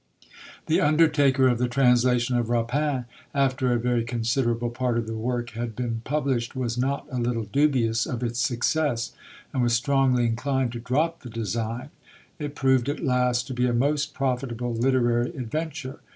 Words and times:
The 0.65 0.81
undertaker 0.81 1.47
of 1.47 1.59
the 1.59 1.67
translation 1.67 2.35
of 2.35 2.49
Rapin, 2.49 3.05
after 3.35 3.71
a 3.71 3.77
very 3.79 4.03
considerable 4.03 4.71
part 4.71 4.97
of 4.97 5.05
the 5.05 5.15
work 5.15 5.51
had 5.51 5.75
been 5.75 6.01
published, 6.05 6.55
was 6.55 6.75
not 6.75 7.05
a 7.11 7.19
little 7.19 7.43
dubious 7.43 8.07
of 8.07 8.23
its 8.23 8.39
success, 8.39 9.11
and 9.53 9.61
was 9.61 9.73
strongly 9.73 10.25
inclined 10.25 10.71
to 10.71 10.79
drop 10.79 11.19
the 11.19 11.29
design. 11.29 11.89
It 12.39 12.55
proved 12.55 12.89
at 12.89 13.03
last 13.05 13.45
to 13.49 13.53
be 13.53 13.67
a 13.67 13.73
most 13.73 14.15
profitable 14.15 14.73
literary 14.73 15.29
adventure." 15.35 15.99